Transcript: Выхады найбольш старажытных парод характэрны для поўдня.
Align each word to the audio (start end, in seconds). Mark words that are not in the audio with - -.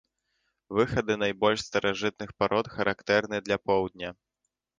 Выхады 0.77 1.17
найбольш 1.23 1.59
старажытных 1.67 2.33
парод 2.41 2.65
характэрны 2.77 3.45
для 3.49 3.57
поўдня. 3.71 4.09